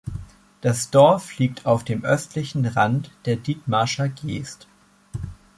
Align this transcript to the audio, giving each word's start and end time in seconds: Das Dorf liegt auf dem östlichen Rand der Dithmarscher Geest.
Das 0.61 0.89
Dorf 0.89 1.37
liegt 1.37 1.67
auf 1.67 1.83
dem 1.83 2.03
östlichen 2.03 2.65
Rand 2.65 3.11
der 3.25 3.35
Dithmarscher 3.35 4.09
Geest. 4.09 4.67